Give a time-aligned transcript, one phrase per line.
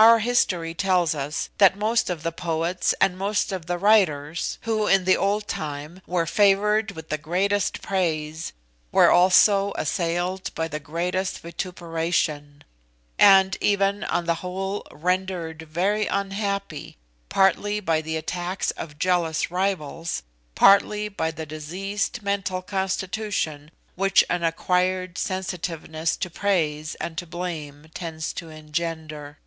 [0.00, 4.86] Our history tells us that most of the poets and most of the writers who,
[4.86, 8.52] in the old time, were favoured with the greatest praise,
[8.92, 12.62] were also assailed by the greatest vituperation,
[13.18, 16.96] and even, on the whole, rendered very unhappy,
[17.28, 20.22] partly by the attacks of jealous rivals,
[20.54, 27.90] partly by the diseased mental constitution which an acquired sensitiveness to praise and to blame
[27.94, 29.38] tends to engender.